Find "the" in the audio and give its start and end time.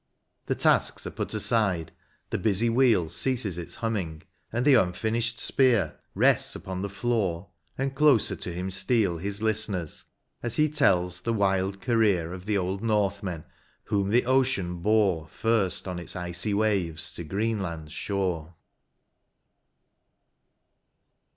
2.31-2.39, 4.65-4.73, 6.81-6.89, 11.21-11.31, 12.47-12.57, 14.09-14.25